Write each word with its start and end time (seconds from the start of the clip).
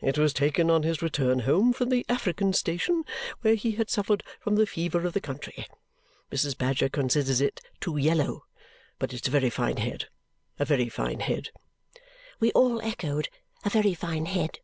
It 0.00 0.18
was 0.18 0.32
taken 0.32 0.72
on 0.72 0.82
his 0.82 1.02
return 1.02 1.38
home 1.46 1.72
from 1.72 1.88
the 1.90 2.04
African 2.08 2.52
station, 2.52 3.04
where 3.42 3.54
he 3.54 3.70
had 3.76 3.90
suffered 3.90 4.24
from 4.40 4.56
the 4.56 4.66
fever 4.66 5.06
of 5.06 5.12
the 5.12 5.20
country. 5.20 5.66
Mrs. 6.32 6.58
Badger 6.58 6.88
considers 6.88 7.40
it 7.40 7.60
too 7.78 7.96
yellow. 7.96 8.42
But 8.98 9.12
it's 9.12 9.28
a 9.28 9.30
very 9.30 9.50
fine 9.50 9.76
head. 9.76 10.06
A 10.58 10.64
very 10.64 10.88
fine 10.88 11.20
head!" 11.20 11.50
We 12.40 12.50
all 12.56 12.82
echoed, 12.82 13.28
"A 13.64 13.70
very 13.70 13.94
fine 13.94 14.26
head!" 14.26 14.58